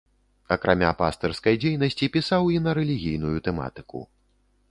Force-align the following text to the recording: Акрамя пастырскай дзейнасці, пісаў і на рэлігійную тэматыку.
Акрамя 0.53 0.91
пастырскай 1.01 1.59
дзейнасці, 1.65 2.09
пісаў 2.17 2.49
і 2.55 2.59
на 2.67 2.71
рэлігійную 2.79 3.37
тэматыку. 3.49 3.99